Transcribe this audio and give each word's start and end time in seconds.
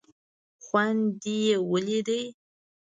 خوند 0.65 1.01
دې 1.21 1.35
یې 1.45 1.55
ولید. 1.71 2.07